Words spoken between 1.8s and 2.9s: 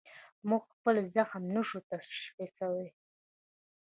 تشخیصوو.